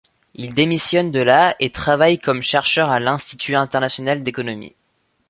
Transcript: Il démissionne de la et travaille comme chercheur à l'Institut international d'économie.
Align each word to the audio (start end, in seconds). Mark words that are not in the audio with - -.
Il 0.33 0.55
démissionne 0.55 1.11
de 1.11 1.19
la 1.19 1.55
et 1.59 1.69
travaille 1.69 2.17
comme 2.17 2.41
chercheur 2.41 2.89
à 2.89 2.99
l'Institut 2.99 3.53
international 3.53 4.23
d'économie. 4.23 4.73